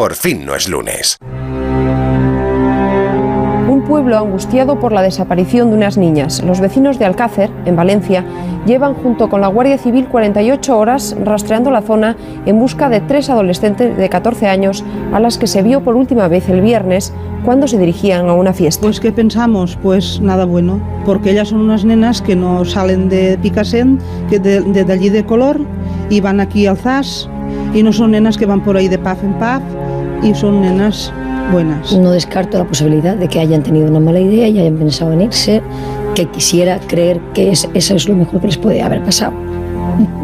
Por 0.00 0.14
fin 0.14 0.46
no 0.46 0.54
es 0.54 0.66
lunes 0.66 1.18
pueblo 3.90 4.18
angustiado 4.18 4.78
por 4.78 4.92
la 4.92 5.02
desaparición 5.02 5.70
de 5.70 5.76
unas 5.76 5.98
niñas. 5.98 6.44
Los 6.44 6.60
vecinos 6.60 7.00
de 7.00 7.06
Alcácer, 7.06 7.50
en 7.66 7.74
Valencia, 7.74 8.24
llevan 8.64 8.94
junto 8.94 9.28
con 9.28 9.40
la 9.40 9.48
Guardia 9.48 9.78
Civil 9.78 10.06
48 10.06 10.78
horas 10.78 11.16
rastreando 11.24 11.72
la 11.72 11.82
zona 11.82 12.16
en 12.46 12.56
busca 12.60 12.88
de 12.88 13.00
tres 13.00 13.30
adolescentes 13.30 13.96
de 13.96 14.08
14 14.08 14.46
años 14.46 14.84
a 15.12 15.18
las 15.18 15.38
que 15.38 15.48
se 15.48 15.64
vio 15.64 15.82
por 15.82 15.96
última 15.96 16.28
vez 16.28 16.48
el 16.48 16.60
viernes 16.60 17.12
cuando 17.44 17.66
se 17.66 17.78
dirigían 17.78 18.28
a 18.28 18.34
una 18.34 18.52
fiesta. 18.52 18.82
Pues 18.82 19.00
¿qué 19.00 19.10
pensamos? 19.10 19.76
Pues 19.82 20.20
nada 20.20 20.44
bueno, 20.44 20.80
porque 21.04 21.32
ellas 21.32 21.48
son 21.48 21.60
unas 21.60 21.84
nenas 21.84 22.22
que 22.22 22.36
no 22.36 22.64
salen 22.64 23.08
de 23.08 23.38
Picassent, 23.42 24.00
que 24.30 24.38
de, 24.38 24.60
de, 24.60 24.92
allí 24.92 25.08
de 25.08 25.26
color, 25.26 25.58
y 26.10 26.20
van 26.20 26.38
aquí 26.38 26.68
al 26.68 26.76
ZAS, 26.76 27.28
y 27.74 27.82
no 27.82 27.92
son 27.92 28.12
nenas 28.12 28.38
que 28.38 28.46
van 28.46 28.62
por 28.62 28.76
ahí 28.76 28.86
de 28.86 28.98
paz 28.98 29.18
en 29.24 29.34
paz, 29.34 29.62
y 30.22 30.34
son 30.34 30.60
nenas 30.60 31.12
buenas. 31.52 31.92
No 31.92 32.10
descarto 32.10 32.58
la 32.58 32.64
posibilidad 32.64 33.16
de 33.16 33.28
que 33.28 33.40
hayan 33.40 33.62
tenido 33.62 33.88
una 33.88 34.00
mala 34.00 34.20
idea 34.20 34.48
y 34.48 34.58
hayan 34.58 34.76
pensado 34.76 35.12
en 35.12 35.22
irse, 35.22 35.62
que 36.14 36.26
quisiera 36.26 36.78
creer 36.86 37.20
que 37.34 37.50
es, 37.50 37.68
eso 37.74 37.94
es 37.94 38.08
lo 38.08 38.16
mejor 38.16 38.40
que 38.40 38.48
les 38.48 38.58
puede 38.58 38.82
haber 38.82 39.02
pasado. 39.02 39.32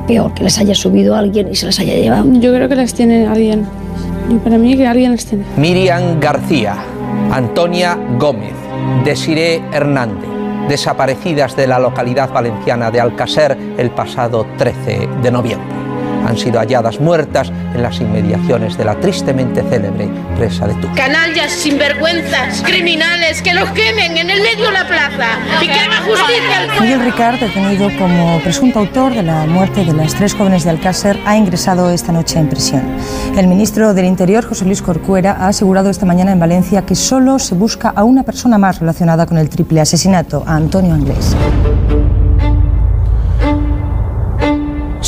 Peor, 0.07 0.33
que 0.35 0.45
les 0.45 0.59
haya 0.59 0.75
subido 0.75 1.15
alguien 1.15 1.49
y 1.51 1.57
se 1.57 1.67
las 1.67 1.79
haya 1.81 1.95
llevado. 1.95 2.27
Yo 2.35 2.53
creo 2.55 2.69
que 2.69 2.77
las 2.77 2.95
tiene 2.95 3.27
alguien. 3.27 3.67
Y 4.29 4.35
para 4.35 4.59
mí 4.59 4.77
que 4.77 4.87
alguien 4.87 5.13
las 5.13 5.27
tiene. 5.27 5.45
Miriam 5.57 6.21
García, 6.21 6.77
Antonia 7.33 7.99
Gómez, 8.19 8.55
Desiré 9.05 9.63
Hernández, 9.73 10.29
desaparecidas 10.69 11.57
de 11.57 11.67
la 11.67 11.79
localidad 11.79 12.33
valenciana 12.33 12.91
de 12.91 13.01
Alcácer 13.01 13.57
el 13.79 13.91
pasado 13.91 14.47
13 14.59 15.09
de 15.23 15.31
noviembre 15.31 15.76
han 16.27 16.37
sido 16.37 16.59
halladas 16.59 17.01
muertas 17.01 17.51
en 17.75 17.83
las 17.83 18.01
inmediaciones 18.01 18.77
de 18.77 18.85
la 18.85 18.95
tristemente 18.97 19.63
célebre 19.63 20.09
presa 20.37 20.67
de 20.67 20.75
Tú. 20.75 20.89
Canallas, 20.95 21.53
sinvergüenzas, 21.53 22.63
criminales, 22.63 23.41
que 23.43 23.55
los 23.55 23.71
quemen 23.71 24.17
en 24.17 24.31
el 24.31 24.43
medio 24.43 24.67
de 24.67 24.73
la 24.73 24.87
plaza 24.87 25.39
y 25.63 25.67
que 25.67 25.79
haga 25.79 26.01
justicia 26.03 26.81
Miguel 26.81 27.05
Ricard, 27.05 27.41
detenido 27.41 27.91
como 27.99 28.41
presunto 28.41 28.81
autor 28.81 29.15
de 29.15 29.23
la 29.23 29.47
muerte 29.47 29.85
de 29.85 29.93
las 29.93 30.15
tres 30.15 30.35
jóvenes 30.35 30.65
de 30.65 30.71
Alcácer, 30.71 31.19
ha 31.25 31.37
ingresado 31.37 31.91
esta 31.91 32.13
noche 32.13 32.39
en 32.39 32.49
prisión. 32.49 32.83
El 33.37 33.47
ministro 33.47 33.95
del 33.95 34.05
Interior, 34.05 34.45
José 34.45 34.65
Luis 34.65 34.83
Corcuera, 34.83 35.37
ha 35.39 35.49
asegurado 35.49 35.91
esta 35.91 36.07
mañana 36.07 36.33
en 36.33 36.41
Valencia 36.41 36.83
que 36.83 36.95
solo 36.95 37.39
se 37.39 37.55
busca 37.55 37.91
a 37.91 38.05
una 38.05 38.23
persona 38.23 38.59
más 38.59 38.81
relacionada 38.81 39.27
con 39.27 39.39
el 39.39 39.49
triple 39.49 39.81
asesinato, 39.81 40.45
a 40.47 40.57
Antonio 40.57 40.95
Anglés. 40.95 41.37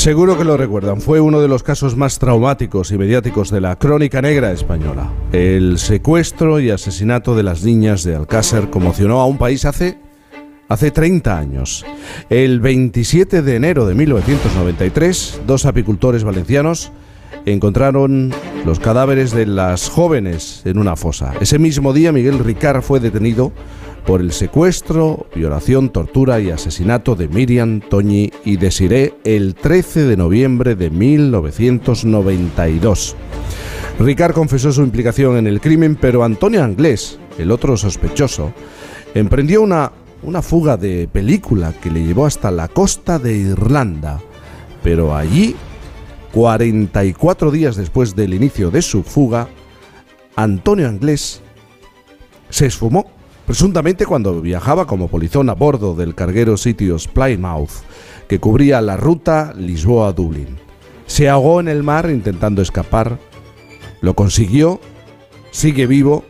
Seguro 0.09 0.39
que 0.39 0.45
lo 0.45 0.57
recuerdan, 0.57 1.03
fue 1.03 1.21
uno 1.21 1.39
de 1.39 1.49
los 1.49 1.63
casos 1.63 1.95
más 1.95 2.19
traumáticos 2.19 2.93
y 2.93 2.97
mediáticos 2.97 3.51
de 3.51 3.61
la 3.61 3.77
crónica 3.77 4.23
negra 4.23 4.53
española. 4.53 5.13
El 5.33 5.77
secuestro 5.77 6.61
y 6.61 6.71
asesinato 6.71 7.37
de 7.37 7.43
las 7.43 7.63
niñas 7.63 8.05
de 8.05 8.17
Alcácer 8.17 8.71
conmocionó 8.71 9.21
a 9.21 9.27
un 9.27 9.37
país 9.37 9.67
hace 9.67 9.99
hace 10.67 10.93
30 10.93 11.39
años. 11.39 11.85
El 12.31 12.61
27 12.61 13.43
de 13.43 13.57
enero 13.57 13.87
de 13.87 13.95
1993, 13.95 15.43
dos 15.47 15.67
apicultores 15.67 16.25
valencianos 16.25 16.91
encontraron 17.45 18.33
los 18.65 18.81
cadáveres 18.81 19.33
de 19.33 19.45
las 19.45 19.91
jóvenes 19.91 20.63
en 20.65 20.79
una 20.79 20.97
fosa. 20.97 21.35
Ese 21.39 21.59
mismo 21.59 21.93
día 21.93 22.13
Miguel 22.13 22.39
Ricard 22.39 22.81
fue 22.81 22.99
detenido 22.99 23.53
por 24.09 24.21
el 24.23 24.33
secuestro, 24.33 25.27
violación, 25.35 25.91
tortura 25.91 26.41
y 26.41 26.51
asesinato 26.51 27.15
de 27.15 27.29
Miriam, 27.29 27.81
Toñi 27.81 28.33
y 28.43 28.57
Desiré 28.57 29.13
el 29.23 29.55
13 29.55 30.05
de 30.05 30.17
noviembre 30.17 30.77
de 30.77 30.89
1992. 30.89 33.15
Ricard 33.99 34.33
confesó 34.33 34.73
su 34.73 34.81
implicación 34.81 35.37
en 35.37 35.47
el 35.47 35.61
crimen, 35.61 35.95
pero 35.95 36.25
Antonio 36.25 36.65
Anglés, 36.65 37.19
el 37.37 37.51
otro 37.51 37.77
sospechoso, 37.77 38.55
emprendió 39.15 39.61
una, 39.61 39.93
una 40.23 40.41
fuga 40.41 40.79
de 40.79 41.07
película 41.07 41.75
que 41.79 41.91
le 41.91 42.03
llevó 42.03 42.25
hasta 42.25 42.51
la 42.51 42.69
costa 42.69 43.19
de 43.19 43.37
Irlanda. 43.37 44.23
Pero 44.83 45.15
allí, 45.15 45.55
44 46.33 47.51
días 47.51 47.77
después 47.77 48.17
del 48.17 48.33
inicio 48.33 48.71
de 48.71 48.81
su 48.81 49.03
fuga, 49.03 49.49
Antonio 50.35 50.89
Anglés 50.89 51.43
se 52.49 52.65
esfumó 52.65 53.18
presuntamente 53.49 54.05
cuando 54.05 54.43
viajaba 54.43 54.87
como 54.87 55.09
polizón 55.09 55.49
a 55.49 55.55
bordo 55.55 55.95
del 55.95 56.15
carguero 56.15 56.59
sitios 56.59 57.09
Plymouth, 57.09 57.71
que 58.29 58.39
cubría 58.39 58.83
la 58.83 58.99
ruta 58.99 59.55
Lisboa-Dublín. 59.57 60.59
Se 61.07 61.31
ahogó 61.31 61.59
en 61.59 61.69
el 61.69 61.83
mar 61.83 62.11
intentando 62.11 62.61
escapar, 62.61 63.19
lo 64.03 64.13
consiguió, 64.13 64.81
sigue 65.51 65.87
vivo. 65.87 66.25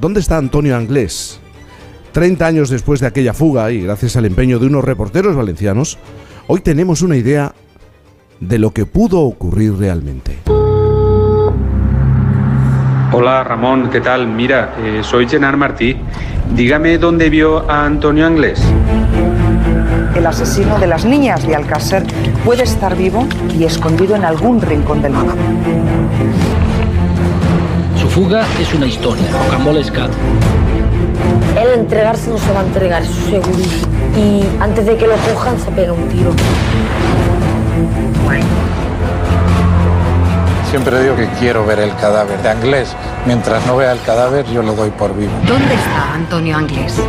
¿Dónde 0.00 0.20
está 0.20 0.38
Antonio 0.38 0.76
Anglés? 0.76 1.40
Treinta 2.12 2.46
años 2.46 2.70
después 2.70 3.00
de 3.00 3.08
aquella 3.08 3.34
fuga 3.34 3.72
y 3.72 3.80
gracias 3.80 4.14
al 4.14 4.26
empeño 4.26 4.60
de 4.60 4.66
unos 4.66 4.84
reporteros 4.84 5.34
valencianos, 5.34 5.98
hoy 6.46 6.60
tenemos 6.60 7.02
una 7.02 7.16
idea 7.16 7.56
de 8.38 8.60
lo 8.60 8.70
que 8.70 8.86
pudo 8.86 9.22
ocurrir 9.22 9.74
realmente. 9.74 10.38
Hola 13.18 13.42
Ramón, 13.42 13.88
¿qué 13.88 14.02
tal? 14.02 14.26
Mira, 14.26 14.74
eh, 14.78 15.00
soy 15.02 15.26
Genar 15.26 15.56
Martí. 15.56 15.96
Dígame 16.54 16.98
dónde 16.98 17.30
vio 17.30 17.64
a 17.66 17.86
Antonio 17.86 18.26
Anglés. 18.26 18.62
El 20.14 20.26
asesino 20.26 20.78
de 20.78 20.86
las 20.86 21.06
niñas 21.06 21.46
de 21.46 21.56
Alcácer 21.56 22.02
puede 22.44 22.64
estar 22.64 22.94
vivo 22.94 23.26
y 23.58 23.64
escondido 23.64 24.16
en 24.16 24.26
algún 24.26 24.60
rincón 24.60 25.00
del 25.00 25.14
mundo. 25.14 25.32
Su 27.98 28.06
fuga 28.10 28.44
es 28.60 28.74
una 28.74 28.84
historia 28.84 29.24
rocambolesca. 29.44 30.08
El 31.58 31.80
entregarse 31.80 32.28
no 32.28 32.36
se 32.36 32.52
va 32.52 32.60
a 32.60 32.64
entregar, 32.64 33.00
eso 33.00 33.30
seguro. 33.30 33.64
Y 34.14 34.44
antes 34.60 34.84
de 34.84 34.94
que 34.98 35.06
lo 35.06 35.16
cojan, 35.16 35.58
se 35.58 35.70
pega 35.70 35.94
un 35.94 36.06
tiro. 36.10 36.32
Siempre 40.70 41.00
digo 41.00 41.14
que 41.14 41.28
quiero 41.38 41.64
ver 41.64 41.78
el 41.78 41.94
cadáver 41.96 42.42
de 42.42 42.48
Anglés. 42.48 42.94
Mientras 43.24 43.64
no 43.66 43.76
vea 43.76 43.92
el 43.92 44.00
cadáver, 44.02 44.44
yo 44.46 44.62
lo 44.62 44.74
doy 44.74 44.90
por 44.90 45.16
vivo. 45.16 45.32
¿Dónde 45.46 45.74
está 45.74 46.14
Antonio 46.14 46.56
Anglés? 46.56 47.00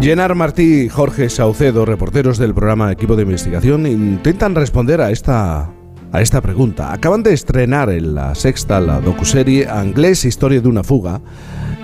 Llenar 0.00 0.34
Martí 0.34 0.82
y 0.82 0.88
Jorge 0.88 1.28
Saucedo, 1.28 1.84
reporteros 1.84 2.38
del 2.38 2.52
programa 2.52 2.90
Equipo 2.90 3.16
de 3.16 3.22
Investigación, 3.22 3.86
intentan 3.86 4.54
responder 4.54 5.00
a 5.00 5.10
esta, 5.10 5.70
a 6.10 6.20
esta 6.20 6.40
pregunta. 6.40 6.92
Acaban 6.92 7.22
de 7.22 7.32
estrenar 7.32 7.90
en 7.90 8.14
la 8.14 8.34
sexta 8.34 8.80
la 8.80 9.00
docuserie 9.00 9.68
Anglés, 9.68 10.24
Historia 10.24 10.60
de 10.60 10.68
una 10.68 10.82
fuga, 10.82 11.20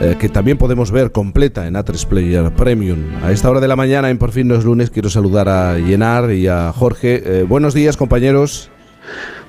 eh, 0.00 0.16
que 0.18 0.28
también 0.28 0.58
podemos 0.58 0.90
ver 0.90 1.12
completa 1.12 1.66
en 1.66 1.74
A3 1.74 2.06
Player 2.06 2.50
Premium. 2.52 2.98
A 3.22 3.30
esta 3.30 3.48
hora 3.48 3.60
de 3.60 3.68
la 3.68 3.76
mañana, 3.76 4.10
en 4.10 4.18
Por 4.18 4.32
fin 4.32 4.48
no 4.48 4.56
es 4.56 4.64
lunes, 4.64 4.90
quiero 4.90 5.08
saludar 5.08 5.48
a 5.48 5.78
Llenar 5.78 6.32
y 6.32 6.48
a 6.48 6.72
Jorge. 6.72 7.22
Eh, 7.24 7.42
buenos 7.44 7.74
días, 7.74 7.96
compañeros. 7.96 8.70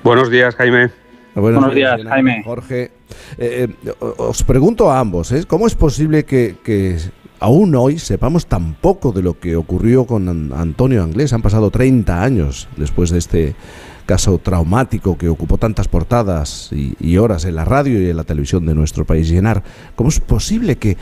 Buenos 0.03 0.29
días, 0.29 0.55
Jaime. 0.55 0.89
Buenos, 1.35 1.75
días, 1.75 2.01
Jaime. 2.03 2.41
Jorge. 2.43 2.91
Eh, 3.37 3.67
eh, 3.85 3.93
os 3.99 4.43
pregunto 4.43 4.89
a 4.89 4.99
ambos, 4.99 5.31
¿eh? 5.31 5.43
¿cómo 5.47 5.67
es 5.67 5.75
posible 5.75 6.25
que, 6.25 6.97
aún 7.39 7.75
hoy 7.75 7.99
sepamos 7.99 8.47
tan 8.47 8.73
poco 8.73 9.11
de 9.11 9.21
lo 9.21 9.39
que 9.39 9.55
ocurrió 9.55 10.05
con 10.05 10.51
Antonio 10.53 11.03
Anglés? 11.03 11.33
Han 11.33 11.43
pasado 11.43 11.69
30 11.69 12.23
años 12.23 12.67
después 12.75 13.11
de 13.11 13.19
este 13.19 13.55
caso 14.07 14.39
traumático 14.39 15.17
que 15.17 15.29
ocupó 15.29 15.59
tantas 15.59 15.87
portadas 15.87 16.71
y, 16.71 17.17
horas 17.17 17.45
en 17.45 17.55
la 17.55 17.65
radio 17.65 18.01
y 18.01 18.09
en 18.09 18.17
la 18.17 18.23
televisión 18.23 18.65
de 18.65 18.73
nuestro 18.73 19.05
país 19.05 19.29
llenar. 19.29 19.61
¿Cómo 19.95 20.09
es 20.09 20.19
posible 20.19 20.77
que, 20.77 20.97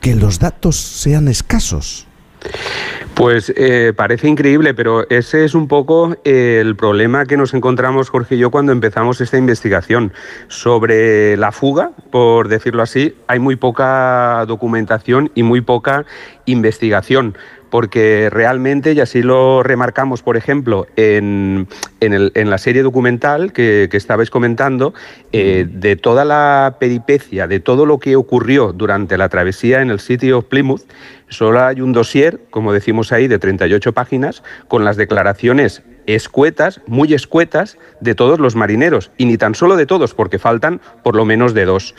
que 0.00 0.16
los 0.16 0.40
datos 0.40 0.76
sean 0.76 1.28
escasos? 1.28 2.07
Pues 3.14 3.52
eh, 3.56 3.92
parece 3.96 4.28
increíble, 4.28 4.74
pero 4.74 5.08
ese 5.10 5.44
es 5.44 5.54
un 5.54 5.66
poco 5.66 6.16
eh, 6.24 6.58
el 6.60 6.76
problema 6.76 7.26
que 7.26 7.36
nos 7.36 7.52
encontramos 7.52 8.10
Jorge 8.10 8.36
y 8.36 8.38
yo 8.38 8.52
cuando 8.52 8.70
empezamos 8.70 9.20
esta 9.20 9.36
investigación. 9.36 10.12
Sobre 10.46 11.36
la 11.36 11.50
fuga, 11.50 11.90
por 12.10 12.48
decirlo 12.48 12.82
así, 12.82 13.16
hay 13.26 13.40
muy 13.40 13.56
poca 13.56 14.44
documentación 14.46 15.32
y 15.34 15.42
muy 15.42 15.60
poca 15.62 16.04
investigación 16.46 17.36
porque 17.70 18.28
realmente, 18.30 18.92
y 18.92 19.00
así 19.00 19.22
lo 19.22 19.62
remarcamos, 19.62 20.22
por 20.22 20.36
ejemplo, 20.36 20.86
en, 20.96 21.68
en, 22.00 22.50
la 22.50 22.58
serie 22.58 22.82
documental 22.82 23.52
que, 23.52 23.88
estabais 23.92 24.30
comentando, 24.30 24.94
eh, 25.32 25.66
de 25.68 25.96
toda 25.96 26.24
la 26.24 26.76
peripecia, 26.78 27.46
de 27.46 27.60
todo 27.60 27.84
lo 27.84 27.98
que 27.98 28.16
ocurrió 28.16 28.72
durante 28.72 29.18
la 29.18 29.28
travesía 29.28 29.82
en 29.82 29.90
el 29.90 30.00
sitio 30.00 30.42
Plymouth, 30.42 30.82
solo 31.28 31.62
hay 31.64 31.80
un 31.80 31.92
dossier, 31.92 32.40
como 32.50 32.72
decimos 32.72 33.12
ahí, 33.12 33.28
de 33.28 33.38
38 33.38 33.92
páginas, 33.92 34.42
con 34.68 34.84
las 34.84 34.96
declaraciones 34.96 35.82
escuetas, 36.14 36.80
muy 36.86 37.12
escuetas, 37.12 37.76
de 38.00 38.14
todos 38.14 38.38
los 38.38 38.56
marineros, 38.56 39.10
y 39.18 39.26
ni 39.26 39.36
tan 39.36 39.54
solo 39.54 39.76
de 39.76 39.86
todos, 39.86 40.14
porque 40.14 40.38
faltan 40.38 40.80
por 41.02 41.14
lo 41.14 41.24
menos 41.24 41.52
de 41.52 41.66
dos. 41.66 41.94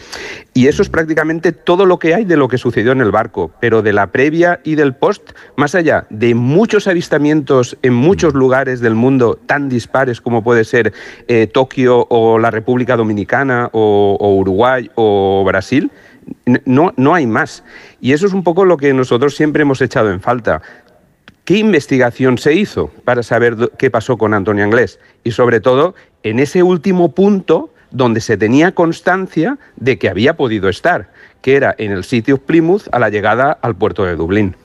Y 0.54 0.68
eso 0.68 0.82
es 0.82 0.90
prácticamente 0.90 1.52
todo 1.52 1.86
lo 1.86 2.00
que 2.00 2.16
hay 2.16 2.26
de 2.26 2.36
lo 2.36 2.48
que 2.48 2.58
sucedió 2.58 2.92
en 2.92 3.02
el 3.02 3.12
barco, 3.12 3.52
pero 3.60 3.82
de 3.82 3.94
la 3.94 4.08
previa 4.08 4.62
y 4.64 4.76
del 4.76 4.96
post, 4.96 5.32
más 5.56 5.76
allá 5.76 6.08
de 6.10 6.34
muchos 6.34 6.88
avistamientos 6.88 7.78
en 7.84 7.94
muchos 7.94 8.34
lugares 8.34 8.80
del 8.80 8.96
mundo 8.96 9.40
tan 9.46 9.70
dispares 9.70 10.22
como 10.22 10.44
puede 10.44 10.64
ser 10.64 10.92
eh, 11.28 11.48
Tokio 11.48 12.08
o 12.10 12.40
la 12.40 12.50
República 12.50 12.98
Dominicana 12.98 13.70
o, 13.74 14.18
o 14.20 14.36
Uruguay 14.36 14.90
o 14.96 15.44
Brasil, 15.46 15.92
no, 16.66 16.94
no 16.98 17.14
hay 17.14 17.28
más. 17.28 17.64
Y 18.02 18.14
eso 18.14 18.26
es 18.26 18.34
un 18.34 18.44
poco 18.44 18.66
lo 18.66 18.78
que 18.78 18.94
nosotros 18.94 19.36
siempre 19.36 19.62
hemos 19.62 19.82
echado 19.82 20.12
en 20.12 20.22
falta. 20.22 20.62
¿Qué 21.50 21.58
investigación 21.58 22.38
se 22.38 22.54
hizo 22.54 22.92
para 23.06 23.24
saber 23.24 23.72
qué 23.80 23.90
pasó 23.90 24.20
con 24.20 24.36
Antonio 24.36 24.64
Anglés? 24.64 25.00
Y 25.24 25.32
sobre 25.32 25.60
todo, 25.60 25.96
en 26.22 26.38
ese 26.38 26.62
último 26.62 27.14
punto 27.14 27.72
donde 27.90 28.22
se 28.22 28.38
tenía 28.38 28.76
constancia 28.76 29.58
de 29.76 29.98
que 29.98 30.10
había 30.10 30.38
podido 30.38 30.70
estar, 30.70 31.10
que 31.42 31.56
era 31.56 31.74
en 31.80 31.92
el 31.92 32.04
sitio 32.04 32.38
Plymouth 32.38 32.84
a 32.92 33.00
la 33.00 33.10
llegada 33.10 33.58
al 33.64 33.76
puerto 33.76 34.04
de 34.06 34.16
Dublín. 34.16 34.56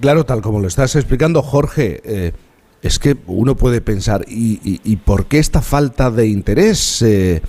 Claro, 0.00 0.24
tal 0.24 0.40
como 0.40 0.60
lo 0.60 0.68
estás 0.68 0.96
explicando, 0.96 1.42
Jorge, 1.42 2.00
eh, 2.02 2.32
es 2.80 2.98
que 2.98 3.14
uno 3.26 3.54
puede 3.54 3.82
pensar, 3.82 4.24
¿y, 4.26 4.96
por 5.04 5.26
qué 5.26 5.38
esta 5.38 5.60
falta 5.60 6.10
de 6.10 6.26
interés? 6.26 7.02
Eh, 7.02 7.42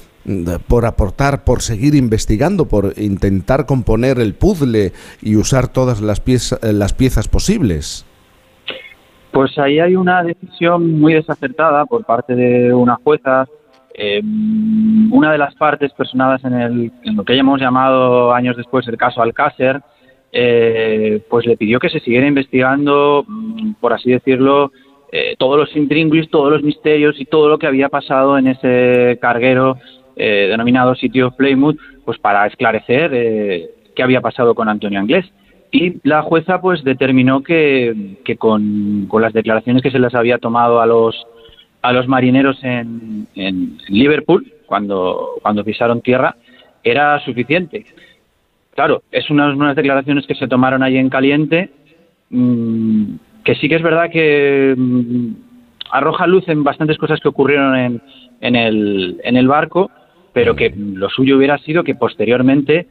por 0.67 0.85
aportar, 0.85 1.45
por 1.45 1.61
seguir 1.61 1.95
investigando, 1.95 2.65
por 2.65 2.93
intentar 2.97 3.65
componer 3.65 4.19
el 4.19 4.35
puzzle 4.35 4.91
y 5.21 5.37
usar 5.37 5.69
todas 5.69 6.01
las, 6.01 6.19
piezas, 6.19 6.59
las 6.61 6.91
piezas 6.91 7.29
posibles? 7.29 8.05
Pues 9.31 9.57
ahí 9.59 9.79
hay 9.79 9.95
una 9.95 10.23
decisión 10.23 10.99
muy 10.99 11.13
desacertada 11.13 11.85
por 11.85 12.05
parte 12.05 12.35
de 12.35 12.73
una 12.73 12.95
jueza. 12.95 13.47
Eh, 13.93 14.21
una 15.11 15.31
de 15.31 15.37
las 15.37 15.55
partes 15.55 15.91
personadas 15.93 16.43
en, 16.45 16.53
el, 16.53 16.91
en 17.03 17.15
lo 17.15 17.25
que 17.25 17.37
hemos 17.37 17.59
llamado 17.59 18.33
años 18.33 18.55
después 18.55 18.87
el 18.87 18.97
caso 18.97 19.21
Alcácer, 19.21 19.81
eh, 20.31 21.21
pues 21.29 21.45
le 21.45 21.57
pidió 21.57 21.79
que 21.79 21.89
se 21.89 21.99
siguiera 21.99 22.27
investigando, 22.27 23.25
mm, 23.27 23.73
por 23.81 23.93
así 23.93 24.11
decirlo, 24.11 24.71
eh, 25.11 25.35
todos 25.37 25.57
los 25.57 25.75
intríngulis, 25.75 26.29
todos 26.29 26.51
los 26.51 26.61
misterios 26.61 27.19
y 27.19 27.25
todo 27.25 27.49
lo 27.49 27.57
que 27.57 27.65
había 27.65 27.89
pasado 27.89 28.37
en 28.37 28.47
ese 28.47 29.17
carguero 29.19 29.77
eh, 30.15 30.47
denominado 30.49 30.93
sitio 30.95 31.31
Plymouth, 31.31 31.77
pues 32.05 32.19
para 32.19 32.45
esclarecer 32.45 33.11
eh, 33.13 33.69
qué 33.95 34.03
había 34.03 34.21
pasado 34.21 34.53
con 34.53 34.69
Antonio 34.69 34.99
Anglés. 34.99 35.25
Y 35.71 35.95
la 36.07 36.23
jueza 36.23 36.61
pues 36.61 36.83
determinó 36.83 37.43
que, 37.43 38.17
que 38.25 38.37
con, 38.37 39.07
las 39.19 39.33
declaraciones 39.33 39.83
que 39.83 39.91
se 39.91 39.99
les 39.99 40.15
había 40.15 40.39
tomado 40.39 40.81
a 40.81 40.87
los, 40.87 41.15
a 41.81 41.93
los 41.93 42.07
marineros 42.07 42.63
en, 42.63 43.27
en 43.35 43.77
Liverpool, 43.87 44.51
cuando, 44.65 45.35
cuando 45.41 45.63
pisaron 45.63 46.01
tierra, 46.01 46.35
era 46.83 47.19
suficiente. 47.19 47.85
Claro, 48.73 49.03
es 49.11 49.29
unas, 49.29 49.55
unas 49.55 49.75
declaraciones 49.75 50.25
que 50.25 50.35
se 50.35 50.47
tomaron 50.47 50.83
allí 50.83 50.97
en 50.97 51.09
caliente, 51.09 51.69
mmm, 52.29 53.15
que 53.43 53.55
sí 53.55 53.69
que 53.69 53.75
es 53.75 53.83
verdad 53.83 54.09
que 54.09 54.73
mmm, 54.75 55.33
arroja 55.91 56.27
luz 56.27 56.47
en 56.47 56.63
bastantes 56.63 56.97
cosas 56.97 57.19
que 57.19 57.27
ocurrieron 57.27 57.75
en, 57.75 58.01
en, 58.41 58.55
el, 58.55 59.19
en 59.23 59.37
el 59.37 59.47
barco, 59.47 59.91
pero 60.33 60.55
que 60.55 60.73
lo 60.75 61.09
suyo 61.09 61.37
hubiera 61.37 61.57
sido 61.59 61.83
que 61.83 61.95
posteriormente 61.95 62.87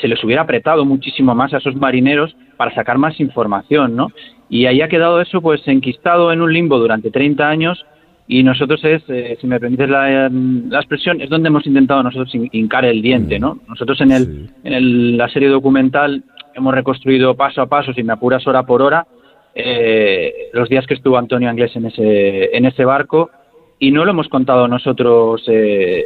se 0.00 0.08
les 0.08 0.22
hubiera 0.24 0.42
apretado 0.42 0.84
muchísimo 0.84 1.34
más 1.34 1.52
a 1.54 1.58
esos 1.58 1.74
marineros 1.76 2.34
para 2.56 2.74
sacar 2.74 2.98
más 2.98 3.18
información, 3.20 3.96
¿no? 3.96 4.08
Y 4.48 4.66
ahí 4.66 4.80
ha 4.82 4.88
quedado 4.88 5.20
eso 5.20 5.40
pues 5.40 5.66
enquistado 5.66 6.32
en 6.32 6.40
un 6.42 6.52
limbo 6.52 6.78
durante 6.78 7.10
30 7.10 7.48
años 7.48 7.84
y 8.26 8.42
nosotros 8.42 8.82
es, 8.84 9.02
eh, 9.08 9.36
si 9.40 9.46
me 9.46 9.60
permites 9.60 9.88
la, 9.88 10.28
la, 10.30 10.78
expresión, 10.78 11.20
es 11.20 11.28
donde 11.28 11.48
hemos 11.48 11.66
intentado 11.66 12.02
nosotros 12.02 12.32
hincar 12.52 12.84
el 12.84 13.02
diente, 13.02 13.38
¿no? 13.38 13.58
Nosotros 13.68 14.00
en, 14.00 14.12
el, 14.12 14.50
en 14.64 14.72
el, 14.72 15.16
la 15.16 15.28
serie 15.28 15.48
documental 15.48 16.22
hemos 16.54 16.74
reconstruido 16.74 17.34
paso 17.34 17.62
a 17.62 17.66
paso, 17.66 17.92
si 17.92 18.02
me 18.02 18.12
apuras 18.12 18.46
hora 18.46 18.62
por 18.62 18.82
hora, 18.82 19.06
eh, 19.54 20.32
los 20.52 20.68
días 20.68 20.86
que 20.86 20.94
estuvo 20.94 21.18
Antonio 21.18 21.50
Anglés 21.50 21.74
en 21.76 21.86
ese, 21.86 22.56
en 22.56 22.64
ese 22.64 22.84
barco 22.84 23.30
y 23.78 23.90
no 23.90 24.04
lo 24.04 24.12
hemos 24.12 24.28
contado 24.28 24.66
nosotros 24.66 25.42
eh, 25.48 26.04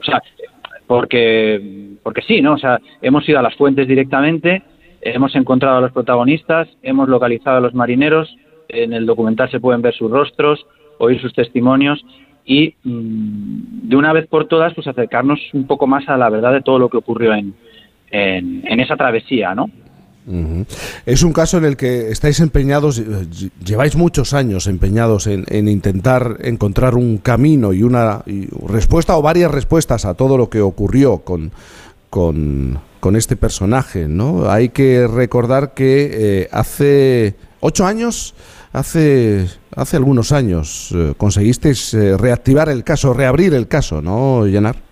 o 0.00 0.02
sea, 0.02 0.22
porque, 0.86 1.96
porque 2.02 2.22
sí, 2.22 2.40
¿no? 2.40 2.54
O 2.54 2.58
sea, 2.58 2.80
hemos 3.02 3.28
ido 3.28 3.38
a 3.38 3.42
las 3.42 3.54
fuentes 3.56 3.88
directamente, 3.88 4.62
hemos 5.00 5.34
encontrado 5.34 5.78
a 5.78 5.80
los 5.80 5.92
protagonistas, 5.92 6.68
hemos 6.82 7.08
localizado 7.08 7.58
a 7.58 7.60
los 7.60 7.74
marineros, 7.74 8.34
en 8.68 8.92
el 8.92 9.06
documental 9.06 9.50
se 9.50 9.60
pueden 9.60 9.82
ver 9.82 9.94
sus 9.94 10.10
rostros, 10.10 10.66
oír 10.98 11.20
sus 11.20 11.34
testimonios 11.34 12.04
y 12.44 12.74
mm, 12.82 13.88
de 13.88 13.96
una 13.96 14.12
vez 14.12 14.26
por 14.26 14.46
todas 14.46 14.74
pues 14.74 14.86
acercarnos 14.86 15.40
un 15.52 15.66
poco 15.66 15.86
más 15.86 16.08
a 16.08 16.16
la 16.16 16.30
verdad 16.30 16.52
de 16.52 16.62
todo 16.62 16.78
lo 16.78 16.88
que 16.88 16.98
ocurrió 16.98 17.34
en, 17.34 17.54
en, 18.10 18.62
en 18.66 18.80
esa 18.80 18.96
travesía, 18.96 19.54
¿no? 19.54 19.70
Es 21.04 21.22
un 21.22 21.32
caso 21.32 21.58
en 21.58 21.64
el 21.64 21.76
que 21.76 22.10
estáis 22.10 22.40
empeñados, 22.40 22.98
eh, 22.98 23.04
lleváis 23.62 23.94
muchos 23.94 24.32
años 24.32 24.66
empeñados 24.66 25.26
en, 25.26 25.68
intentar 25.68 26.38
encontrar 26.40 26.94
un 26.94 27.18
camino 27.18 27.74
y 27.74 27.82
una 27.82 28.22
respuesta 28.66 29.16
o 29.18 29.22
varias 29.22 29.50
respuestas 29.50 30.06
a 30.06 30.14
todo 30.14 30.38
lo 30.38 30.48
que 30.48 30.62
ocurrió 30.62 31.18
con, 31.18 31.52
con, 32.08 32.80
este 33.16 33.36
personaje. 33.36 34.08
¿no? 34.08 34.48
Hay 34.50 34.70
que 34.70 35.06
recordar 35.06 35.74
que 35.74 36.10
eh, 36.12 36.48
hace 36.52 37.34
ocho 37.60 37.84
años, 37.84 38.34
hace, 38.72 39.46
hace 39.76 39.98
algunos 39.98 40.32
años, 40.32 40.88
eh, 40.94 41.12
conseguisteis 41.18 41.92
reactivar 41.92 42.70
el 42.70 42.82
caso, 42.82 43.12
reabrir 43.12 43.52
el 43.52 43.68
caso, 43.68 44.00
¿no, 44.00 44.46
Llenar? 44.46 44.83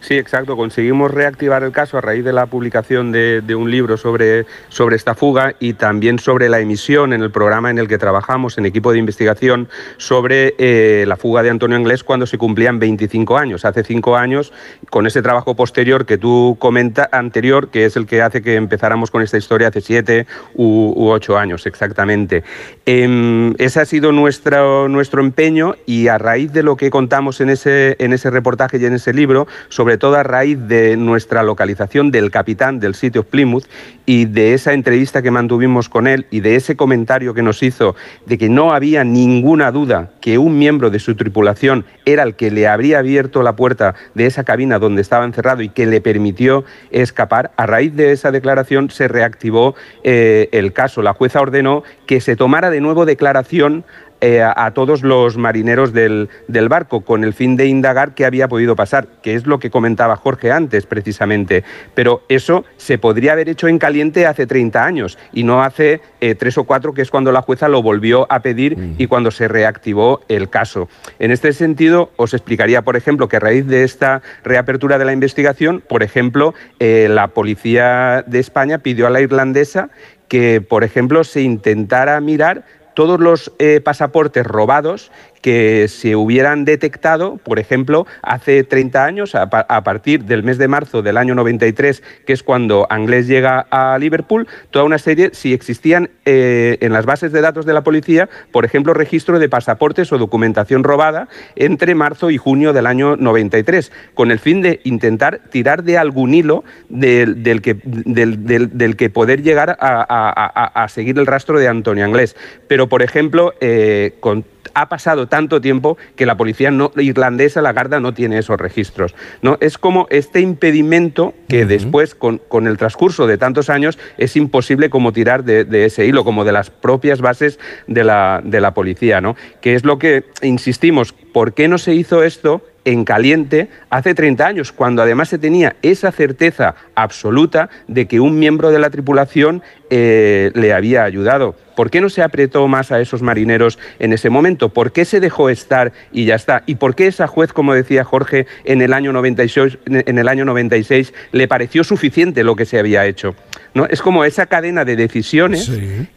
Sí, 0.00 0.16
exacto. 0.16 0.56
Conseguimos 0.56 1.10
reactivar 1.10 1.62
el 1.64 1.72
caso 1.72 1.98
a 1.98 2.00
raíz 2.00 2.24
de 2.24 2.32
la 2.32 2.46
publicación 2.46 3.12
de, 3.12 3.54
un 3.54 3.70
libro 3.70 3.96
sobre, 3.96 4.46
sobre 4.68 4.96
esta 4.96 5.14
fuga 5.14 5.54
y 5.58 5.74
también 5.74 6.18
sobre 6.18 6.48
la 6.48 6.60
emisión 6.60 7.12
en 7.12 7.22
el 7.22 7.30
programa 7.30 7.70
en 7.70 7.78
el 7.78 7.88
que 7.88 7.98
trabajamos 7.98 8.56
en 8.56 8.66
equipo 8.66 8.92
de 8.92 8.98
investigación 8.98 9.68
sobre 9.98 10.54
eh, 10.58 11.04
la 11.06 11.16
fuga 11.16 11.42
de 11.42 11.50
Antonio 11.50 11.76
Inglés 11.76 12.04
cuando 12.04 12.26
se 12.26 12.38
cumplían 12.38 12.78
25 12.78 13.36
años. 13.36 13.64
Hace 13.64 13.84
cinco 13.84 14.16
años, 14.16 14.52
con 14.90 15.06
ese 15.06 15.22
trabajo 15.22 15.54
posterior 15.54 16.06
que 16.06 16.18
tú 16.18 16.56
comentas, 16.58 17.08
anterior, 17.12 17.68
que 17.68 17.84
es 17.84 17.96
el 17.96 18.06
que 18.06 18.22
hace 18.22 18.42
que 18.42 18.54
empezáramos 18.54 19.10
con 19.10 19.22
esta 19.22 19.36
historia 19.36 19.68
hace 19.68 19.80
siete 19.80 20.26
u, 20.54 21.10
ocho 21.10 21.36
años 21.36 21.66
exactamente. 21.66 22.44
Em, 22.86 23.54
ese 23.58 23.80
ha 23.80 23.84
sido 23.84 24.12
nuestro, 24.12 24.88
nuestro 24.88 25.20
empeño 25.20 25.74
y 25.86 26.08
a 26.08 26.18
raíz 26.18 26.52
de 26.52 26.62
lo 26.62 26.76
que 26.76 26.90
contamos 26.90 27.40
en 27.40 27.50
ese, 27.50 27.96
en 27.98 28.12
ese 28.12 28.30
reportaje 28.30 28.78
y 28.78 28.84
en 28.84 28.94
ese 28.94 29.12
libro, 29.12 29.31
sobre 29.68 29.98
todo 29.98 30.16
a 30.16 30.22
raíz 30.22 30.58
de 30.68 30.96
nuestra 30.96 31.42
localización 31.42 32.10
del 32.10 32.30
capitán 32.30 32.80
del 32.80 32.94
sitio 32.94 33.22
Plymouth 33.24 33.64
y 34.06 34.24
de 34.26 34.54
esa 34.54 34.72
entrevista 34.72 35.22
que 35.22 35.30
mantuvimos 35.30 35.88
con 35.88 36.06
él 36.06 36.26
y 36.30 36.40
de 36.40 36.56
ese 36.56 36.76
comentario 36.76 37.34
que 37.34 37.42
nos 37.42 37.62
hizo 37.62 37.94
de 38.26 38.38
que 38.38 38.48
no 38.48 38.72
había 38.72 39.04
ninguna 39.04 39.70
duda 39.70 40.10
que 40.20 40.38
un 40.38 40.58
miembro 40.58 40.90
de 40.90 40.98
su 40.98 41.14
tripulación 41.14 41.84
era 42.04 42.22
el 42.22 42.34
que 42.34 42.50
le 42.50 42.66
habría 42.66 42.98
abierto 42.98 43.42
la 43.42 43.56
puerta 43.56 43.94
de 44.14 44.26
esa 44.26 44.44
cabina 44.44 44.78
donde 44.78 45.02
estaba 45.02 45.24
encerrado 45.24 45.62
y 45.62 45.68
que 45.68 45.86
le 45.86 46.00
permitió 46.00 46.64
escapar, 46.90 47.52
a 47.56 47.66
raíz 47.66 47.94
de 47.94 48.12
esa 48.12 48.30
declaración 48.30 48.90
se 48.90 49.08
reactivó 49.08 49.74
eh, 50.04 50.48
el 50.52 50.72
caso. 50.72 51.02
La 51.02 51.14
jueza 51.14 51.40
ordenó 51.40 51.82
que 52.06 52.20
se 52.20 52.36
tomara 52.36 52.70
de 52.70 52.80
nuevo 52.80 53.04
declaración 53.06 53.84
eh, 54.24 54.40
a, 54.40 54.70
todos 54.70 55.02
los 55.02 55.36
marineros 55.36 55.92
del, 55.92 56.28
barco 56.68 57.00
con 57.00 57.24
el 57.24 57.34
fin 57.34 57.56
de 57.56 57.66
indagar 57.66 58.14
qué 58.14 58.24
había 58.24 58.46
podido 58.46 58.76
pasar, 58.76 59.08
que 59.20 59.34
es 59.34 59.48
lo 59.48 59.58
que 59.58 59.68
comentaba 59.68 60.14
Jorge 60.14 60.52
antes 60.52 60.86
precisamente. 60.86 61.64
Pero 61.94 62.22
eso 62.28 62.64
se 62.76 62.98
podría 62.98 63.32
haber 63.32 63.48
hecho 63.48 63.66
en 63.66 63.80
caliente 63.80 64.28
hace 64.28 64.46
30 64.46 64.84
años 64.84 65.18
y 65.32 65.42
no 65.42 65.64
hace 65.64 66.00
eh, 66.20 66.36
tres 66.36 66.56
o 66.56 66.62
cuatro, 66.62 66.94
que 66.94 67.02
es 67.02 67.10
cuando 67.10 67.32
la 67.32 67.42
jueza 67.42 67.66
lo 67.66 67.82
volvió 67.82 68.30
a 68.30 68.42
pedir 68.42 68.78
mm. 68.78 68.94
y 68.98 69.08
cuando 69.08 69.32
se 69.32 69.48
reactivó 69.48 70.20
el 70.28 70.48
caso. 70.48 70.88
En 71.18 71.32
este 71.32 71.52
sentido, 71.52 72.12
os 72.14 72.32
explicaría, 72.32 72.82
por 72.82 72.94
ejemplo, 72.94 73.26
que 73.26 73.38
a 73.38 73.40
raíz 73.40 73.66
de 73.66 73.82
esta 73.82 74.22
reapertura 74.44 74.98
de 74.98 75.04
la 75.04 75.12
investigación, 75.12 75.82
por 75.88 76.04
ejemplo, 76.04 76.54
eh, 76.78 77.08
la 77.10 77.26
policía 77.26 78.22
de 78.24 78.38
España 78.38 78.78
pidió 78.78 79.08
a 79.08 79.10
la 79.10 79.20
irlandesa 79.20 79.90
que, 80.28 80.60
por 80.60 80.84
ejemplo, 80.84 81.24
se 81.24 81.42
intentara 81.42 82.18
mirar 82.20 82.64
todos 82.94 83.20
los 83.20 83.52
eh, 83.58 83.80
pasaportes 83.80 84.46
robados 84.46 85.10
que 85.42 85.88
se 85.88 86.16
hubieran 86.16 86.64
detectado, 86.64 87.36
por 87.36 87.58
ejemplo, 87.58 88.06
hace 88.22 88.64
30 88.64 89.04
años, 89.04 89.34
a, 89.34 89.50
partir 89.82 90.24
del 90.24 90.44
mes 90.44 90.56
de 90.56 90.68
marzo 90.68 91.02
del 91.02 91.16
año 91.16 91.34
93, 91.34 92.02
que 92.24 92.32
es 92.32 92.42
cuando 92.42 92.86
Anglés 92.88 93.26
llega 93.26 93.66
a 93.70 93.98
Liverpool, 93.98 94.46
toda 94.70 94.84
una 94.84 94.98
serie, 94.98 95.30
si 95.32 95.52
existían 95.52 96.10
eh, 96.24 96.78
en 96.80 96.92
las 96.92 97.04
bases 97.04 97.32
de 97.32 97.40
datos 97.40 97.66
de 97.66 97.72
la 97.72 97.82
policía, 97.82 98.28
por 98.52 98.64
ejemplo, 98.64 98.94
registro 98.94 99.40
de 99.40 99.48
pasaportes 99.48 100.12
o 100.12 100.18
documentación 100.18 100.84
robada 100.84 101.28
entre 101.56 101.94
marzo 101.96 102.30
y 102.30 102.38
junio 102.38 102.72
del 102.72 102.86
año 102.86 103.16
93, 103.16 103.90
con 104.14 104.30
el 104.30 104.38
fin 104.38 104.62
de 104.62 104.80
intentar 104.84 105.40
tirar 105.50 105.82
de 105.82 105.98
algún 105.98 106.34
hilo 106.34 106.62
del, 106.88 107.42
que, 107.62 107.76
del, 107.84 108.96
que 108.96 109.10
poder 109.10 109.42
llegar 109.42 109.76
a, 109.80 110.86
seguir 110.88 111.18
el 111.18 111.26
rastro 111.26 111.58
de 111.58 111.66
Antonio 111.66 112.04
Anglés. 112.04 112.36
Pero, 112.68 112.88
por 112.88 113.02
ejemplo, 113.02 113.54
eh, 113.60 114.14
con 114.20 114.44
ha 114.74 114.88
pasado 114.88 115.28
tanto 115.28 115.60
tiempo 115.60 115.96
que 116.16 116.26
la 116.26 116.36
policía 116.36 116.70
no, 116.70 116.92
irlandesa, 116.96 117.62
la 117.62 117.72
Garda, 117.72 118.00
no 118.00 118.14
tiene 118.14 118.38
esos 118.38 118.58
registros. 118.58 119.14
¿no? 119.42 119.58
Es 119.60 119.78
como 119.78 120.06
este 120.10 120.40
impedimento 120.40 121.34
que 121.48 121.66
después, 121.66 122.14
con, 122.14 122.38
con, 122.38 122.66
el 122.66 122.78
transcurso 122.78 123.26
de 123.26 123.38
tantos 123.38 123.70
años, 123.70 123.98
es 124.18 124.36
imposible 124.36 124.90
como 124.90 125.12
tirar 125.12 125.44
de, 125.44 125.64
de, 125.64 125.86
ese 125.86 126.06
hilo, 126.06 126.24
como 126.24 126.44
de 126.44 126.52
las 126.52 126.70
propias 126.70 127.20
bases 127.20 127.58
de 127.86 128.04
la, 128.04 128.40
de 128.44 128.60
la 128.60 128.74
policía, 128.74 129.20
¿no? 129.20 129.36
que 129.60 129.74
es 129.74 129.84
lo 129.84 129.98
que 129.98 130.24
insistimos, 130.42 131.12
¿por 131.12 131.54
qué 131.54 131.68
no 131.68 131.78
se 131.78 131.94
hizo 131.94 132.22
esto? 132.22 132.62
en 132.84 133.04
caliente 133.04 133.68
hace 133.90 134.14
30 134.14 134.46
años, 134.46 134.72
cuando 134.72 135.02
además 135.02 135.28
se 135.28 135.38
tenía 135.38 135.76
esa 135.82 136.12
certeza 136.12 136.74
absoluta 136.94 137.70
de 137.86 138.06
que 138.06 138.20
un 138.20 138.38
miembro 138.38 138.70
de 138.70 138.78
la 138.78 138.90
tripulación 138.90 139.62
eh, 139.90 140.50
le 140.54 140.72
había 140.72 141.04
ayudado. 141.04 141.54
¿Por 141.74 141.90
qué 141.90 142.00
no 142.00 142.08
se 142.08 142.22
apretó 142.22 142.66
más 142.68 142.92
a 142.92 143.00
esos 143.00 143.22
marineros 143.22 143.78
en 143.98 144.12
ese 144.12 144.30
momento? 144.30 144.68
¿Por 144.68 144.92
qué 144.92 145.04
se 145.04 145.20
dejó 145.20 145.48
estar 145.48 145.92
y 146.12 146.24
ya 146.24 146.34
está? 146.34 146.62
¿Y 146.66 146.76
por 146.76 146.94
qué 146.94 147.06
esa 147.06 147.26
juez, 147.26 147.52
como 147.52 147.74
decía 147.74 148.04
Jorge, 148.04 148.46
en 148.64 148.82
el 148.82 148.92
año 148.92 149.12
96, 149.12 149.78
en 149.86 150.18
el 150.18 150.28
año 150.28 150.44
96 150.44 151.12
le 151.32 151.48
pareció 151.48 151.84
suficiente 151.84 152.44
lo 152.44 152.56
que 152.56 152.64
se 152.64 152.78
había 152.78 153.06
hecho? 153.06 153.34
¿No? 153.74 153.86
Es 153.86 154.02
como 154.02 154.24
esa 154.24 154.46
cadena 154.46 154.84
de 154.84 154.96
decisiones 154.96 155.70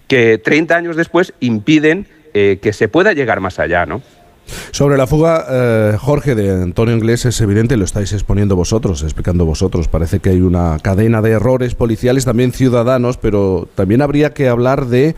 que 0.07 0.37
30 0.37 0.75
años 0.75 0.95
después 0.95 1.33
impiden 1.39 2.07
eh, 2.33 2.59
que 2.61 2.73
se 2.73 2.87
pueda 2.89 3.13
llegar 3.13 3.39
más 3.39 3.59
allá, 3.59 3.85
¿no? 3.85 4.01
Sobre 4.71 4.97
la 4.97 5.07
fuga, 5.07 5.45
eh, 5.49 5.97
Jorge, 5.99 6.35
de 6.35 6.51
Antonio 6.51 6.93
Inglés, 6.93 7.25
es 7.25 7.39
evidente, 7.41 7.77
lo 7.77 7.85
estáis 7.85 8.13
exponiendo 8.13 8.55
vosotros, 8.55 9.03
explicando 9.03 9.45
vosotros. 9.45 9.87
Parece 9.87 10.19
que 10.19 10.29
hay 10.31 10.41
una 10.41 10.77
cadena 10.81 11.21
de 11.21 11.31
errores 11.31 11.75
policiales, 11.75 12.25
también 12.25 12.51
ciudadanos, 12.51 13.17
pero 13.17 13.67
también 13.75 14.01
habría 14.01 14.33
que 14.33 14.49
hablar 14.49 14.87
de, 14.87 15.15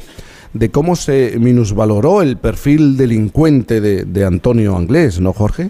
de 0.58 0.72
cómo 0.72 0.96
se 0.96 1.38
minusvaloró 1.40 2.22
el 2.22 2.38
perfil 2.38 2.98
delincuente 2.98 3.82
de, 3.82 4.06
de 4.06 4.26
Antonio 4.26 4.80
Inglés, 4.80 5.20
¿no, 5.20 5.34
Jorge? 5.34 5.70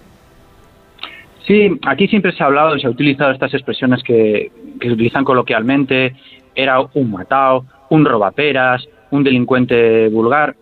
Sí, 1.46 1.70
aquí 1.88 2.08
siempre 2.08 2.34
se 2.34 2.44
ha 2.44 2.48
hablado 2.48 2.75
y 2.75 2.82
se 2.82 2.88
ha 2.88 2.89
utilizado 2.89 3.32
estas 3.32 3.53
expresiones 3.53 4.03
que, 4.03 4.51
que 4.79 4.88
se 4.88 4.94
utilizan 4.94 5.24
coloquialmente. 5.24 6.13
Era 6.53 6.82
un 6.82 7.12
matao, 7.12 7.65
un 7.89 8.03
robaperas, 8.03 8.86
un 9.12 9.24
delincuente 9.24 10.10
vulgar. 10.10 10.56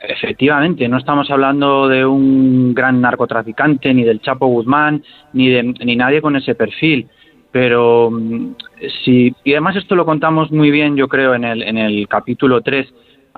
Efectivamente, 0.00 0.88
no 0.88 0.98
estamos 0.98 1.30
hablando 1.30 1.88
de 1.88 2.04
un 2.04 2.74
gran 2.74 3.00
narcotraficante, 3.00 3.92
ni 3.94 4.04
del 4.04 4.20
Chapo 4.20 4.46
Guzmán, 4.46 5.02
ni 5.32 5.50
de 5.50 5.62
ni 5.62 5.96
nadie 5.96 6.20
con 6.20 6.36
ese 6.36 6.54
perfil. 6.54 7.08
Pero 7.50 8.10
mm, 8.10 8.54
sí, 9.04 9.34
y 9.44 9.52
además 9.52 9.76
esto 9.76 9.94
lo 9.94 10.04
contamos 10.04 10.50
muy 10.50 10.70
bien, 10.70 10.96
yo 10.96 11.08
creo, 11.08 11.34
en 11.34 11.44
el, 11.44 11.62
en 11.62 11.78
el 11.78 12.06
capítulo 12.08 12.60
3. 12.60 12.86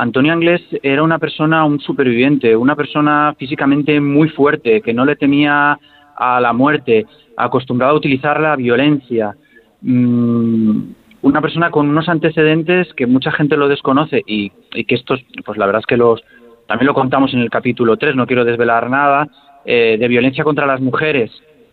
Antonio 0.01 0.33
Anglés 0.33 0.63
era 0.83 1.03
una 1.03 1.19
persona, 1.19 1.63
un 1.67 1.79
superviviente, 1.79 2.57
una 2.57 2.75
persona 2.75 3.35
físicamente 3.39 4.01
muy 4.01 4.31
fuerte, 4.31 4.81
que 4.81 4.95
no 4.95 5.05
le 5.05 5.15
temía 5.15 5.79
a 6.17 6.41
la 6.41 6.55
muerte, 6.55 7.05
acostumbrado 7.37 7.93
a 7.93 7.99
utilizar 7.99 8.41
la 8.41 8.57
violencia. 8.57 9.37
Mm, 9.83 10.81
una 11.21 11.43
persona 11.43 11.71
con 11.71 11.91
unos 11.91 12.09
antecedentes 12.09 12.89
que 12.95 13.07
mucha 13.07 13.31
gente 13.31 13.59
lo 13.59 13.69
desconoce 13.69 14.23
y, 14.27 14.49
que 14.49 14.95
estos, 14.95 15.21
pues 15.45 15.59
la 15.59 15.67
verdad 15.67 15.81
es 15.81 15.87
que 15.87 15.99
los, 15.99 16.23
también 16.67 16.87
lo 16.87 16.95
contamos 16.95 17.35
en 17.35 17.41
el 17.41 17.51
capítulo 17.51 17.99
3, 17.99 18.17
no 18.17 18.27
quiero 18.27 18.47
desvelar 18.47 18.89
nada, 18.89 19.29
eh, 19.67 19.99
de 20.01 20.09
violencia 20.09 20.45
contra 20.45 20.67
las 20.67 20.81
mujeres. 20.81 21.31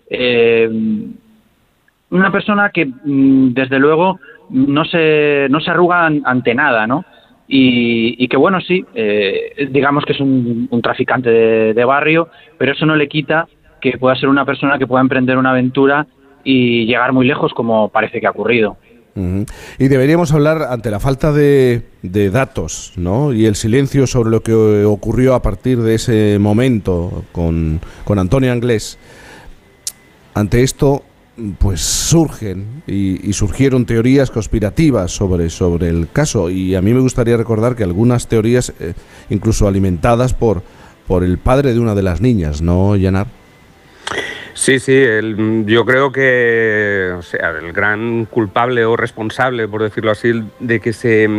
Eh, 0.10 0.70
una 2.10 2.32
persona 2.34 2.72
que, 2.72 2.88
mm, 2.88 3.54
desde 3.54 3.80
luego, 3.80 4.20
no 4.50 4.84
se, 4.84 5.48
no 5.50 5.62
se 5.62 5.72
arruga 5.72 6.08
ante 6.08 6.54
nada, 6.54 6.88
¿no? 6.88 7.06
Y, 7.48 8.28
que, 8.28 8.36
bueno, 8.36 8.60
sí, 8.60 8.86
eh, 8.94 9.70
digamos 9.72 10.04
que 10.04 10.14
es 10.14 10.20
un, 10.20 10.68
traficante 10.84 11.30
de, 11.30 11.74
de, 11.74 11.86
barrio, 11.86 12.28
pero 12.58 12.74
eso 12.74 12.86
no 12.86 12.96
le 12.96 13.08
quita 13.08 13.48
que 13.80 13.98
pueda 13.98 14.16
ser 14.16 14.28
una 14.28 14.46
persona 14.46 14.78
que 14.78 14.88
pueda 14.88 15.02
emprender 15.02 15.38
una 15.38 15.52
aventura 15.52 16.08
y 16.44 16.86
llegar 16.86 17.14
muy 17.14 17.26
lejos, 17.26 17.54
como 17.54 17.90
parece 17.90 18.20
que 18.20 18.28
ha 18.28 18.32
ocurrido. 18.32 18.78
Y 19.80 19.88
deberíamos 19.88 20.32
hablar 20.32 20.62
ante 20.70 20.92
la 20.92 21.00
falta 21.00 21.32
de, 21.32 21.82
datos 22.04 22.94
¿no? 22.98 23.34
y 23.34 23.48
el 23.48 23.56
silencio 23.56 24.06
sobre 24.06 24.30
lo 24.30 24.42
que 24.42 24.54
ocurrió 24.86 25.34
a 25.34 25.42
partir 25.42 25.80
de 25.80 25.96
ese 25.96 26.38
momento 26.40 27.24
con, 27.32 27.82
con 28.04 28.20
Antonio 28.20 28.52
Anglés. 28.52 29.00
Ante 30.36 30.62
esto, 30.62 31.04
pues 31.60 31.82
surgen 31.82 32.84
y, 32.88 33.32
surgieron 33.34 33.86
teorías 33.86 34.32
conspirativas 34.32 35.12
sobre, 35.12 35.50
sobre 35.50 35.90
el 35.90 36.10
caso 36.12 36.50
y 36.50 36.76
a 36.76 36.82
mí 36.82 36.94
me 36.94 37.00
gustaría 37.00 37.38
recordar 37.38 37.76
que 37.76 37.84
algunas 37.84 38.28
teorías 38.28 38.74
eh, 38.80 38.94
incluso 39.30 39.68
alimentadas 39.68 40.34
por, 40.34 40.64
por 41.06 41.24
el 41.24 41.38
padre 41.38 41.74
de 41.74 41.80
una 41.80 41.94
de 41.94 42.04
las 42.04 42.22
niñas, 42.22 42.62
¿no, 42.62 42.96
Yanar? 42.96 43.28
Sí, 44.58 44.80
sí, 44.80 45.06
yo 45.66 45.86
creo 45.86 46.12
que 46.12 47.14
o 47.16 47.22
sea, 47.22 47.52
el 47.52 47.72
gran 47.74 48.26
culpable 48.26 48.86
o 48.86 48.98
responsable, 48.98 49.68
por 49.68 49.84
decirlo 49.84 50.10
así, 50.10 50.32
de 50.60 50.80
que, 50.80 50.94
se, 50.94 51.30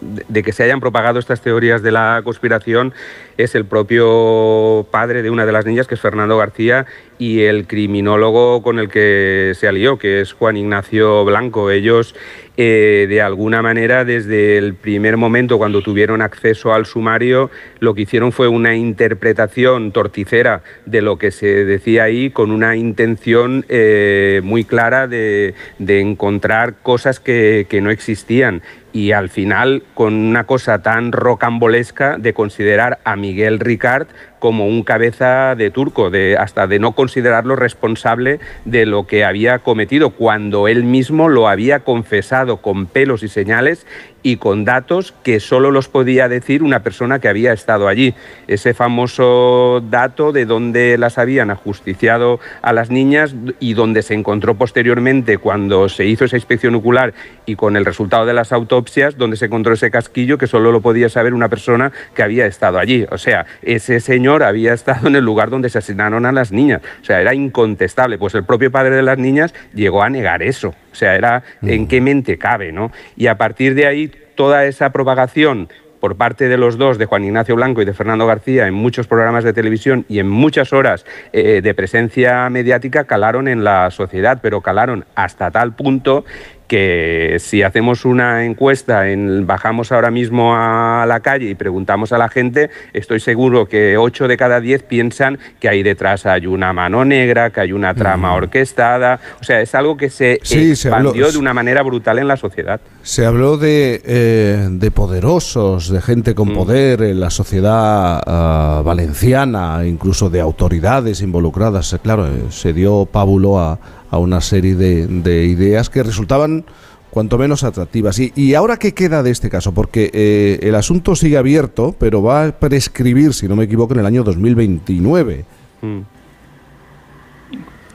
de 0.00 0.42
que 0.44 0.52
se 0.52 0.62
hayan 0.62 0.78
propagado 0.78 1.18
estas 1.18 1.40
teorías 1.40 1.82
de 1.82 1.90
la 1.90 2.20
conspiración 2.22 2.94
es 3.36 3.56
el 3.56 3.64
propio 3.64 4.86
padre 4.92 5.22
de 5.22 5.30
una 5.30 5.44
de 5.44 5.50
las 5.50 5.66
niñas, 5.66 5.88
que 5.88 5.96
es 5.96 6.00
Fernando 6.00 6.38
García, 6.38 6.86
y 7.18 7.42
el 7.42 7.66
criminólogo 7.66 8.62
con 8.62 8.78
el 8.78 8.88
que 8.88 9.52
se 9.54 9.68
alió, 9.68 9.98
que 9.98 10.20
es 10.20 10.32
Juan 10.32 10.56
Ignacio 10.56 11.24
Blanco. 11.24 11.70
Ellos 11.70 12.14
eh, 12.60 13.06
de 13.08 13.22
alguna 13.22 13.62
manera 13.62 14.04
desde 14.04 14.58
el 14.58 14.74
primer 14.74 15.16
momento 15.16 15.58
cuando 15.58 15.80
tuvieron 15.80 16.22
acceso 16.22 16.74
al 16.74 16.86
sumario 16.86 17.52
lo 17.78 17.94
que 17.94 18.02
hicieron 18.02 18.32
fue 18.32 18.48
una 18.48 18.74
interpretación 18.74 19.92
torticera 19.92 20.62
de 20.84 21.00
lo 21.00 21.18
que 21.18 21.30
se 21.30 21.64
decía 21.64 22.02
ahí 22.02 22.30
con 22.30 22.50
una 22.50 22.74
intención 22.74 23.64
eh, 23.68 24.40
muy 24.42 24.64
clara 24.64 25.06
de, 25.06 25.54
encontrar 25.78 26.74
cosas 26.82 27.20
que, 27.20 27.68
que 27.68 27.80
no 27.80 27.92
existían 27.92 28.62
y 28.92 29.12
al 29.12 29.28
final 29.28 29.84
con 29.94 30.14
una 30.14 30.42
cosa 30.42 30.82
tan 30.82 31.12
rocambolesca 31.12 32.18
de 32.18 32.32
considerar 32.34 32.98
a 33.04 33.14
Miguel 33.14 33.60
Ricard 33.60 34.08
como 34.38 34.66
un 34.66 34.82
cabeza 34.82 35.54
de 35.54 35.70
turco, 35.70 36.10
de, 36.10 36.36
hasta 36.36 36.66
de 36.66 36.78
no 36.78 36.92
considerarlo 36.92 37.56
responsable 37.56 38.40
de 38.64 38.86
lo 38.86 39.06
que 39.06 39.24
había 39.24 39.58
cometido, 39.60 40.10
cuando 40.10 40.68
él 40.68 40.84
mismo 40.84 41.28
lo 41.28 41.48
había 41.48 41.80
confesado 41.80 42.58
con 42.58 42.86
pelos 42.86 43.22
y 43.22 43.28
señales 43.28 43.86
y 44.22 44.36
con 44.36 44.64
datos 44.64 45.14
que 45.22 45.40
solo 45.40 45.70
los 45.70 45.88
podía 45.88 46.28
decir 46.28 46.62
una 46.62 46.82
persona 46.82 47.18
que 47.18 47.28
había 47.28 47.52
estado 47.52 47.88
allí. 47.88 48.14
Ese 48.46 48.74
famoso 48.74 49.82
dato 49.88 50.32
de 50.32 50.44
donde 50.44 50.98
las 50.98 51.18
habían 51.18 51.50
ajusticiado 51.50 52.40
a 52.62 52.72
las 52.72 52.90
niñas 52.90 53.34
y 53.60 53.74
donde 53.74 54.02
se 54.02 54.14
encontró 54.14 54.56
posteriormente 54.56 55.38
cuando 55.38 55.88
se 55.88 56.04
hizo 56.04 56.24
esa 56.24 56.36
inspección 56.36 56.74
ocular 56.74 57.14
y 57.46 57.56
con 57.56 57.76
el 57.76 57.84
resultado 57.84 58.26
de 58.26 58.34
las 58.34 58.52
autopsias, 58.52 59.16
donde 59.16 59.36
se 59.36 59.46
encontró 59.46 59.72
ese 59.72 59.90
casquillo 59.90 60.36
que 60.36 60.46
solo 60.46 60.72
lo 60.72 60.80
podía 60.80 61.08
saber 61.08 61.32
una 61.32 61.48
persona 61.48 61.92
que 62.14 62.22
había 62.22 62.46
estado 62.46 62.78
allí. 62.78 63.06
O 63.10 63.18
sea, 63.18 63.46
ese 63.62 64.00
señor 64.00 64.27
había 64.36 64.72
estado 64.72 65.08
en 65.08 65.16
el 65.16 65.24
lugar 65.24 65.50
donde 65.50 65.68
se 65.68 65.78
asesinaron 65.78 66.26
a 66.26 66.32
las 66.32 66.52
niñas. 66.52 66.82
O 67.00 67.04
sea, 67.04 67.20
era 67.20 67.34
incontestable. 67.34 68.18
Pues 68.18 68.34
el 68.34 68.44
propio 68.44 68.70
padre 68.70 68.96
de 68.96 69.02
las 69.02 69.18
niñas 69.18 69.54
llegó 69.74 70.02
a 70.02 70.10
negar 70.10 70.42
eso. 70.42 70.68
O 70.68 70.94
sea, 70.94 71.14
era 71.14 71.42
en 71.62 71.86
qué 71.86 72.00
mente 72.00 72.38
cabe, 72.38 72.72
¿no? 72.72 72.92
Y 73.16 73.26
a 73.26 73.38
partir 73.38 73.74
de 73.74 73.86
ahí, 73.86 74.10
toda 74.34 74.64
esa 74.66 74.90
propagación 74.90 75.68
por 76.00 76.16
parte 76.16 76.48
de 76.48 76.56
los 76.56 76.78
dos, 76.78 76.98
de 76.98 77.06
Juan 77.06 77.24
Ignacio 77.24 77.56
Blanco 77.56 77.82
y 77.82 77.84
de 77.84 77.92
Fernando 77.92 78.26
García, 78.26 78.66
en 78.66 78.74
muchos 78.74 79.06
programas 79.06 79.44
de 79.44 79.52
televisión 79.52 80.04
y 80.08 80.18
en 80.20 80.28
muchas 80.28 80.72
horas 80.72 81.04
eh, 81.32 81.60
de 81.62 81.74
presencia 81.74 82.48
mediática, 82.50 83.04
calaron 83.04 83.48
en 83.48 83.64
la 83.64 83.90
sociedad, 83.90 84.38
pero 84.40 84.60
calaron 84.60 85.04
hasta 85.14 85.50
tal 85.50 85.74
punto 85.74 86.24
que 86.68 87.38
si 87.40 87.62
hacemos 87.62 88.04
una 88.04 88.44
encuesta, 88.44 89.08
en, 89.10 89.46
bajamos 89.46 89.90
ahora 89.90 90.10
mismo 90.10 90.54
a 90.54 91.04
la 91.08 91.20
calle 91.20 91.50
y 91.50 91.54
preguntamos 91.54 92.12
a 92.12 92.18
la 92.18 92.28
gente, 92.28 92.70
estoy 92.92 93.20
seguro 93.20 93.66
que 93.66 93.96
8 93.96 94.28
de 94.28 94.36
cada 94.36 94.60
10 94.60 94.82
piensan 94.84 95.38
que 95.58 95.68
ahí 95.68 95.82
detrás 95.82 96.26
hay 96.26 96.46
una 96.46 96.72
mano 96.72 97.04
negra, 97.04 97.50
que 97.50 97.60
hay 97.60 97.72
una 97.72 97.94
trama 97.94 98.34
orquestada. 98.34 99.18
O 99.40 99.44
sea, 99.44 99.60
es 99.60 99.74
algo 99.74 99.96
que 99.96 100.10
se 100.10 100.34
expandió 100.34 101.32
de 101.32 101.38
una 101.38 101.54
manera 101.54 101.82
brutal 101.82 102.18
en 102.18 102.28
la 102.28 102.36
sociedad. 102.36 102.80
Se 103.02 103.24
habló 103.24 103.56
de, 103.56 104.02
eh, 104.04 104.68
de 104.70 104.90
poderosos, 104.90 105.88
de 105.88 106.02
gente 106.02 106.34
con 106.34 106.52
poder 106.52 107.02
en 107.02 107.20
la 107.20 107.30
sociedad 107.30 108.22
ah, 108.26 108.82
valenciana, 108.84 109.86
incluso 109.86 110.28
de 110.28 110.40
autoridades 110.40 111.22
involucradas. 111.22 111.96
Claro, 112.02 112.26
eh, 112.26 112.30
se 112.50 112.74
dio 112.74 113.06
pábulo 113.06 113.58
a 113.58 113.78
a 114.10 114.18
una 114.18 114.40
serie 114.40 114.74
de, 114.74 115.46
ideas 115.46 115.90
que 115.90 116.02
resultaban 116.02 116.64
cuanto 117.10 117.38
menos 117.38 117.64
atractivas. 117.64 118.18
¿Y, 118.18 118.32
y 118.36 118.54
ahora 118.54 118.76
qué 118.76 118.92
queda 118.92 119.22
de 119.22 119.30
este 119.30 119.50
caso? 119.50 119.72
Porque 119.72 120.10
eh, 120.12 120.58
el 120.62 120.74
asunto 120.74 121.14
sigue 121.14 121.38
abierto, 121.38 121.94
pero 121.98 122.22
va 122.22 122.44
a 122.44 122.52
prescribir, 122.52 123.32
si 123.32 123.48
no 123.48 123.56
me 123.56 123.64
equivoco, 123.64 123.94
en 123.94 124.00
el 124.00 124.06
año 124.06 124.24
2029. 124.24 125.44
Mm. 125.82 126.00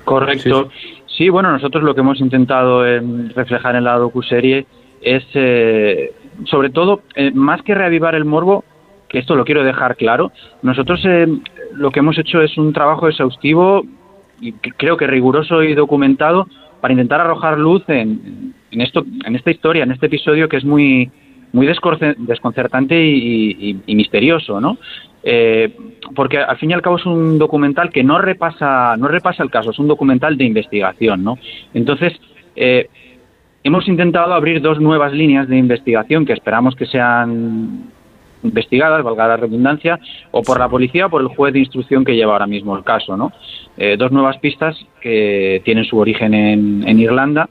Correcto. 0.06 0.70
Sí. 1.18 1.30
bueno, 1.30 1.52
nosotros 1.52 1.84
lo 1.84 1.94
que 1.94 2.02
hemos 2.02 2.20
intentado 2.20 2.84
reflejar 3.36 3.76
en 3.76 3.84
la 3.84 3.98
docuserie 3.98 4.66
es, 5.04 5.24
eh, 5.34 6.14
sobre 6.46 6.70
todo, 6.70 7.02
eh, 7.16 7.32
más 7.34 7.62
que 7.62 7.76
reavivar 7.76 8.16
el 8.16 8.26
morbo, 8.26 8.64
que 9.10 9.20
esto 9.20 9.36
lo 9.36 9.46
quiero 9.46 9.64
dejar 9.64 9.96
claro. 9.96 10.32
Nosotros 10.62 11.02
eh, 11.06 11.28
lo 11.74 11.92
que 11.92 12.00
hemos 12.00 12.18
hecho 12.18 12.42
es 12.42 12.58
un 12.58 12.74
trabajo 12.74 13.08
exhaustivo 13.08 13.84
y 14.44 14.52
creo 14.54 14.98
que 14.98 15.08
riguroso 15.08 15.64
y 15.64 15.74
documentado 15.74 16.48
para 16.82 16.94
intentar 16.94 17.22
arrojar 17.22 17.58
luz 17.58 17.84
en, 17.88 18.54
en 18.72 18.82
esto, 18.82 19.06
en 19.26 19.36
esta 19.36 19.52
historia, 19.52 19.84
en 19.84 19.92
este 19.92 20.08
episodio 20.08 20.50
que 20.50 20.58
es 20.58 20.66
muy 20.66 21.10
muy 21.54 21.68
desconcertante 21.68 23.00
y, 23.00 23.80
misterioso, 23.88 24.60
¿no? 24.60 24.78
Eh, 25.24 25.72
porque 26.16 26.40
al 26.40 26.58
fin 26.58 26.72
y 26.72 26.74
al 26.74 26.82
cabo 26.82 26.98
es 26.98 27.06
un 27.06 27.38
documental 27.38 27.92
que 27.92 28.04
no 28.04 28.18
repasa 28.20 28.98
no 28.98 29.08
repasa 29.08 29.44
el 29.44 29.52
caso, 29.52 29.70
es 29.70 29.80
un 29.80 29.88
documental 29.88 30.36
de 30.36 30.46
investigación, 30.46 31.24
¿no? 31.24 31.38
Entonces 31.74 32.20
eh, 32.56 32.90
hemos 33.64 33.88
intentado 33.88 34.34
abrir 34.34 34.62
dos 34.62 34.82
nuevas 34.82 35.14
líneas 35.14 35.48
de 35.48 35.58
investigación 35.58 36.26
que 36.26 36.34
esperamos 36.34 36.76
que 36.76 36.88
sean 36.88 37.92
investigadas, 38.44 39.04
valga 39.04 39.28
la 39.28 39.38
redundancia, 39.38 40.00
o 40.32 40.42
por 40.42 40.60
la 40.60 40.70
policía 40.70 41.08
o 41.08 41.10
por 41.10 41.22
el 41.22 41.28
juez 41.28 41.54
de 41.54 41.60
instrucción 41.60 42.06
que 42.06 42.16
lleva 42.16 42.34
ahora 42.34 42.48
mismo 42.48 42.76
el 42.78 42.84
caso, 42.84 43.18
¿no? 43.18 43.32
Eh, 43.78 43.96
dos 43.98 44.12
nuevas 44.12 44.38
pistas 44.38 44.78
que 45.02 45.62
tienen 45.66 45.86
su 45.86 45.98
origen 45.98 46.34
en, 46.34 47.00
Irlanda 47.00 47.50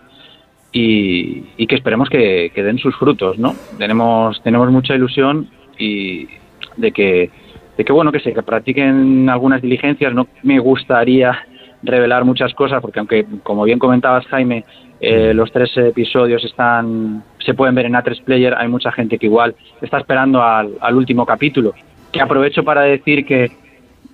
y, 0.73 1.67
que 1.67 1.75
esperemos 1.75 2.09
que, 2.09 2.51
den 2.55 2.79
sus 2.79 2.95
frutos, 2.97 3.39
¿no? 3.39 3.55
Tenemos, 3.79 4.43
tenemos 4.43 4.71
mucha 4.71 4.95
ilusión 4.95 5.49
y 5.79 6.29
de 6.77 6.93
que, 6.93 7.31
de 7.77 7.85
que 7.85 7.93
bueno, 7.93 8.13
que 8.13 8.21
se 8.21 8.33
practiquen 8.43 9.29
algunas 9.29 9.63
diligencias. 9.63 10.15
No 10.15 10.29
me 10.43 10.59
gustaría 10.59 11.47
revelar 11.83 12.25
muchas 12.25 12.55
cosas 12.55 12.81
porque 12.81 13.01
aunque, 13.01 13.27
como 13.43 13.65
bien 13.65 13.79
comentabas, 13.79 14.27
Jaime, 14.27 14.65
eh, 15.03 15.35
los 15.35 15.51
tres 15.51 15.77
episodios 15.77 16.45
están 16.45 17.25
se 17.45 17.55
pueden 17.55 17.75
ver 17.75 17.87
en 17.87 17.95
A3 17.95 18.23
Player. 18.23 18.55
Hay 18.55 18.69
mucha 18.69 18.93
gente 18.93 19.19
que 19.19 19.27
igual 19.27 19.55
está 19.81 19.99
esperando 19.99 20.41
al, 20.43 20.95
último 20.95 21.27
capítulo. 21.27 21.75
Que 22.13 22.21
aprovecho 22.21 22.63
para 22.63 22.83
decir 22.83 23.27
que, 23.27 23.51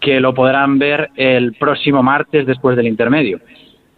que 0.00 0.18
lo 0.18 0.32
podrán 0.32 0.78
ver 0.78 1.10
el 1.16 1.52
próximo 1.52 2.02
martes 2.02 2.46
después 2.46 2.74
del 2.74 2.86
intermedio. 2.86 3.38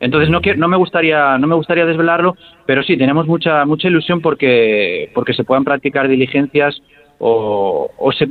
Entonces 0.00 0.30
no, 0.30 0.40
no 0.56 0.68
me 0.68 0.76
gustaría 0.76 1.38
no 1.38 1.46
me 1.46 1.54
gustaría 1.54 1.86
desvelarlo, 1.86 2.36
pero 2.66 2.82
sí 2.82 2.96
tenemos 2.96 3.26
mucha 3.26 3.64
mucha 3.66 3.86
ilusión 3.86 4.20
porque 4.20 5.10
porque 5.14 5.34
se 5.34 5.44
puedan 5.44 5.62
practicar 5.62 6.08
diligencias 6.08 6.82
o, 7.18 7.88
o 7.98 8.12
se, 8.12 8.26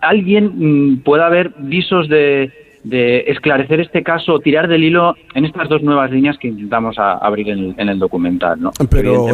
alguien 0.00 0.52
mm, 0.54 1.02
pueda 1.02 1.28
ver 1.28 1.52
visos 1.58 2.08
de, 2.08 2.50
de 2.88 3.24
esclarecer 3.26 3.80
este 3.80 4.02
caso, 4.04 4.38
tirar 4.38 4.68
del 4.68 4.84
hilo 4.84 5.16
en 5.34 5.44
estas 5.44 5.68
dos 5.68 5.82
nuevas 5.82 6.10
líneas 6.10 6.38
que 6.38 6.48
intentamos 6.48 6.96
abrir 6.98 7.48
en 7.50 7.88
el, 7.88 7.98
documental. 7.98 8.60
¿no? 8.60 8.70
Pero 8.88 9.26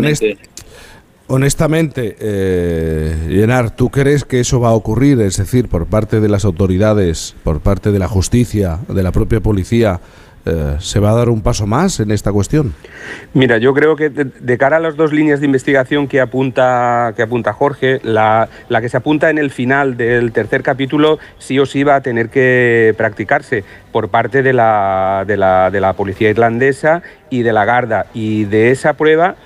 honestamente, 1.26 2.16
eh, 2.18 3.70
¿tú 3.76 3.90
crees 3.90 4.24
que 4.24 4.40
eso 4.40 4.58
va 4.58 4.70
a 4.70 4.72
ocurrir? 4.72 5.20
Es 5.20 5.36
decir, 5.36 5.68
por 5.68 5.86
parte 5.86 6.20
de 6.20 6.30
las 6.30 6.46
autoridades, 6.46 7.36
por 7.44 7.60
parte 7.60 7.92
de 7.92 7.98
la 7.98 8.08
justicia, 8.08 8.78
de 8.88 9.02
la 9.02 9.12
propia 9.12 9.40
policía, 9.40 10.00
eh, 10.44 10.76
¿Se 10.80 10.98
va 10.98 11.10
a 11.10 11.14
dar 11.14 11.28
un 11.28 11.40
paso 11.40 11.68
más 11.68 12.00
en 12.00 12.10
esta 12.10 12.32
cuestión? 12.32 12.74
Mira, 13.32 13.58
yo 13.58 13.72
creo 13.74 13.94
que 13.94 14.10
de, 14.10 14.58
cara 14.58 14.78
a 14.78 14.80
las 14.80 14.96
dos 14.96 15.12
líneas 15.12 15.38
de 15.38 15.46
investigación 15.46 16.08
que 16.08 16.20
apunta, 16.20 17.12
que 17.14 17.22
apunta 17.22 17.52
Jorge, 17.52 18.00
la, 18.02 18.48
que 18.80 18.88
se 18.88 18.96
apunta 18.96 19.30
en 19.30 19.38
el 19.38 19.52
final 19.52 19.96
del 19.96 20.32
tercer 20.32 20.64
capítulo 20.64 21.20
sí 21.38 21.60
o 21.60 21.66
sí 21.66 21.84
va 21.84 21.94
a 21.94 22.00
tener 22.00 22.28
que 22.28 22.92
practicarse 22.96 23.62
por 23.92 24.08
parte 24.08 24.42
de 24.42 24.52
la, 24.52 25.24
de 25.28 25.36
la, 25.36 25.70
de 25.70 25.80
la 25.80 25.92
policía 25.92 26.30
irlandesa 26.30 27.02
y 27.30 27.42
de 27.42 27.52
la 27.52 27.64
Garda. 27.64 28.06
Y 28.12 28.44
de 28.44 28.72
esa 28.72 28.94
prueba, 28.94 29.36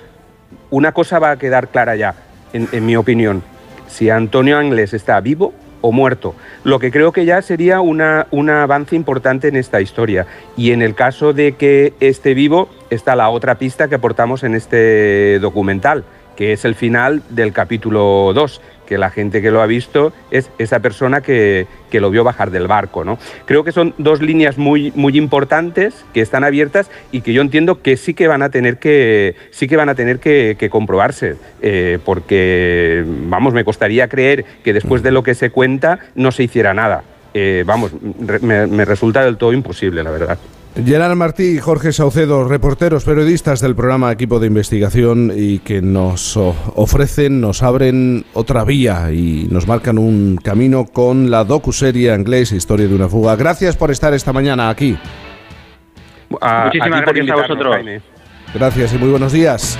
una 0.71 0.93
cosa 0.93 1.19
va 1.19 1.31
a 1.31 1.37
quedar 1.37 1.67
clara 1.67 1.95
ya, 1.95 2.15
en, 2.53 2.67
en 2.71 2.85
mi 2.85 2.95
opinión. 2.95 3.43
Si 3.87 4.09
Antonio 4.09 4.57
Anglés 4.57 4.95
está 4.95 5.19
vivo 5.21 5.53
o 5.81 5.91
muerto, 5.91 6.35
lo 6.63 6.79
que 6.79 6.91
creo 6.91 7.11
que 7.11 7.25
ya 7.25 7.41
sería 7.41 7.81
una, 7.81 8.27
un 8.31 8.49
avance 8.49 8.95
importante 8.95 9.47
en 9.47 9.55
esta 9.55 9.81
historia. 9.81 10.25
Y 10.55 10.71
en 10.71 10.81
el 10.81 10.95
caso 10.95 11.33
de 11.33 11.53
que 11.53 11.93
esté 11.99 12.33
vivo, 12.33 12.69
está 12.89 13.15
la 13.15 13.29
otra 13.29 13.55
pista 13.55 13.87
que 13.87 13.95
aportamos 13.95 14.43
en 14.43 14.55
este 14.55 15.39
documental, 15.39 16.03
que 16.35 16.53
es 16.53 16.65
el 16.65 16.75
final 16.75 17.23
del 17.29 17.53
capítulo 17.53 18.31
2, 18.33 18.61
que 18.87 18.97
la 18.97 19.11
gente 19.11 19.41
que 19.41 19.51
lo 19.51 19.61
ha 19.61 19.67
visto 19.67 20.13
es 20.31 20.49
esa 20.57 20.79
persona 20.79 21.21
que, 21.21 21.67
lo 21.91 22.11
vio 22.11 22.23
bajar 22.23 22.51
del 22.51 22.67
barco. 22.67 23.03
¿no? 23.03 23.17
Creo 23.45 23.63
que 23.63 23.71
son 23.71 23.93
dos 23.97 24.21
líneas 24.21 24.57
muy, 24.57 24.91
muy 24.95 25.17
importantes 25.17 26.05
que 26.13 26.21
están 26.21 26.43
abiertas 26.43 26.89
y 27.11 27.21
que 27.21 27.33
yo 27.33 27.41
entiendo 27.41 27.81
que 27.81 27.97
sí 27.97 28.13
que 28.13 28.27
van 28.27 28.41
a 28.41 28.49
tener 28.49 28.77
que, 28.77 29.35
sí 29.51 29.67
que, 29.67 29.75
van 29.75 29.89
a 29.89 29.95
tener 29.95 30.19
que, 30.19 30.69
comprobarse, 30.71 31.35
eh, 31.61 31.99
porque, 32.03 33.03
vamos, 33.05 33.53
me 33.53 33.63
costaría 33.63 34.07
creer 34.07 34.45
que 34.63 34.73
después 34.73 35.03
de 35.03 35.11
lo 35.11 35.23
que 35.23 35.35
se 35.35 35.49
cuenta 35.49 35.99
no 36.15 36.31
se 36.31 36.43
hiciera 36.43 36.73
nada. 36.73 37.03
Eh, 37.33 37.63
vamos, 37.65 37.91
me 38.41 38.85
resulta 38.85 39.23
del 39.23 39.37
todo 39.37 39.53
imposible, 39.53 40.03
la 40.03 40.11
verdad. 40.11 40.37
Gerard 40.85 41.15
Martí 41.15 41.55
y 41.55 41.57
Jorge 41.57 41.91
Saucedo, 41.91 42.47
reporteros, 42.47 43.03
periodistas 43.03 43.61
del 43.61 43.75
programa 43.75 44.11
Equipo 44.11 44.39
de 44.39 44.47
Investigación 44.47 45.31
y 45.35 45.59
que 45.59 45.81
nos 45.81 46.37
ofrecen, 46.37 47.41
nos 47.41 47.63
abren 47.63 48.25
otra 48.33 48.63
vía 48.63 49.11
y 49.11 49.47
nos 49.49 49.67
marcan 49.67 49.97
un 49.97 50.37
camino 50.37 50.85
con 50.85 51.31
la 51.31 51.43
docuserie 51.43 52.13
inglés 52.13 52.51
Historia 52.51 52.87
de 52.87 52.93
una 52.93 53.09
fuga. 53.09 53.35
Gracias 53.35 53.75
por 53.75 53.89
estar 53.89 54.13
esta 54.13 54.31
mañana 54.33 54.69
aquí. 54.69 54.97
Muchísimas 56.29 57.01
gracias 57.01 57.29
a 57.29 57.35
vosotros. 57.35 57.75
Gracias 58.53 58.93
y 58.93 58.97
muy 58.97 59.09
buenos 59.09 59.33
días. 59.33 59.79